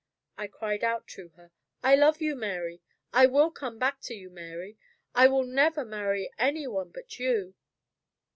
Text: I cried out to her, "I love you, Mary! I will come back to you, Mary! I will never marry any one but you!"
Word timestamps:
I 0.35 0.47
cried 0.47 0.83
out 0.83 1.05
to 1.09 1.27
her, 1.35 1.51
"I 1.83 1.93
love 1.95 2.21
you, 2.23 2.35
Mary! 2.35 2.81
I 3.13 3.27
will 3.27 3.51
come 3.51 3.77
back 3.77 4.01
to 4.05 4.15
you, 4.15 4.31
Mary! 4.31 4.79
I 5.13 5.27
will 5.27 5.43
never 5.45 5.85
marry 5.85 6.27
any 6.39 6.65
one 6.65 6.89
but 6.89 7.19
you!" 7.19 7.53